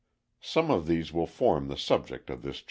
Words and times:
Some 0.41 0.71
of 0.71 0.87
these 0.87 1.13
will 1.13 1.27
form 1.27 1.67
the 1.67 1.77
subject 1.77 2.31
of 2.31 2.41
this 2.41 2.55
chapter. 2.55 2.59